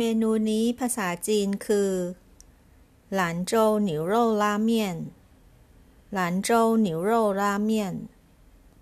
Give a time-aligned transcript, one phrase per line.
[0.00, 1.90] มนูนี้ภาษาจีนคือ
[3.14, 4.96] หลานโจวหนิวโร่าเมียน
[6.12, 7.94] หลานโจวหนิวโร่าเมียน